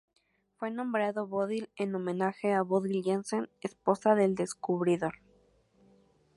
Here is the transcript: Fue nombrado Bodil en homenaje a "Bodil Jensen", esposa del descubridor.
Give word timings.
Fue 0.55 0.71
nombrado 0.71 1.27
Bodil 1.27 1.69
en 1.75 1.93
homenaje 1.93 2.53
a 2.53 2.63
"Bodil 2.63 3.03
Jensen", 3.03 3.49
esposa 3.61 4.15
del 4.15 4.33
descubridor. 4.33 5.13